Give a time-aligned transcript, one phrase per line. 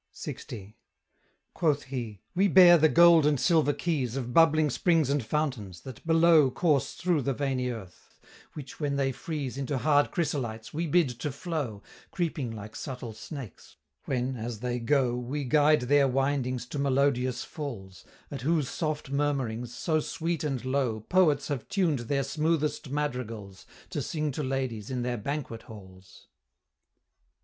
[0.15, 0.73] LX.
[1.53, 6.03] Quoth he, "We bear the gold and silver keys Of bubbling springs and fountains, that
[6.07, 8.17] below Course thro' the veiny earth,
[8.53, 13.75] which when they freeze Into hard crysolites, we bid to flow, Creeping like subtle snakes,
[14.05, 19.71] when, as they go, We guide their windings to melodious falls, At whose soft murmurings,
[19.71, 25.03] so sweet and low, Poets have tuned their smoothest madrigals, To sing to ladies in
[25.03, 26.27] their banquet halls."